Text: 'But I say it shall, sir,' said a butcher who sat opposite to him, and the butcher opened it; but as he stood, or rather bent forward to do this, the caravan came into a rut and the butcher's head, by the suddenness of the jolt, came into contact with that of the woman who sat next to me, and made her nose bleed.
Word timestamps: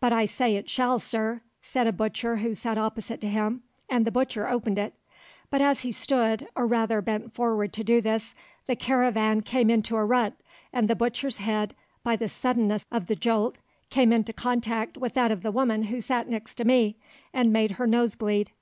'But 0.00 0.14
I 0.14 0.24
say 0.24 0.56
it 0.56 0.70
shall, 0.70 0.98
sir,' 0.98 1.42
said 1.60 1.86
a 1.86 1.92
butcher 1.92 2.36
who 2.36 2.54
sat 2.54 2.78
opposite 2.78 3.20
to 3.20 3.28
him, 3.28 3.62
and 3.86 4.06
the 4.06 4.10
butcher 4.10 4.48
opened 4.48 4.78
it; 4.78 4.94
but 5.50 5.60
as 5.60 5.80
he 5.82 5.92
stood, 5.92 6.48
or 6.56 6.66
rather 6.66 7.02
bent 7.02 7.34
forward 7.34 7.70
to 7.74 7.84
do 7.84 8.00
this, 8.00 8.34
the 8.66 8.74
caravan 8.74 9.42
came 9.42 9.68
into 9.68 9.94
a 9.96 10.06
rut 10.06 10.32
and 10.72 10.88
the 10.88 10.96
butcher's 10.96 11.36
head, 11.36 11.74
by 12.02 12.16
the 12.16 12.30
suddenness 12.30 12.86
of 12.90 13.08
the 13.08 13.14
jolt, 13.16 13.58
came 13.90 14.10
into 14.10 14.32
contact 14.32 14.96
with 14.96 15.12
that 15.12 15.30
of 15.30 15.42
the 15.42 15.52
woman 15.52 15.82
who 15.82 16.00
sat 16.00 16.30
next 16.30 16.54
to 16.54 16.64
me, 16.64 16.96
and 17.34 17.52
made 17.52 17.72
her 17.72 17.86
nose 17.86 18.16
bleed. 18.16 18.52